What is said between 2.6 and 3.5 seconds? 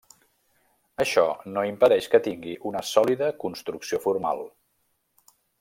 una sòlida